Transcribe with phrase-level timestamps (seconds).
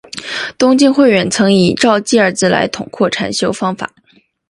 [0.57, 3.87] 东晋慧远曾以照寂二字来统括禅修方法。